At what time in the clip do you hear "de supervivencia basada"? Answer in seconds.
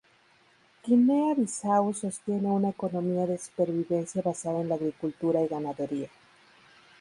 3.27-4.59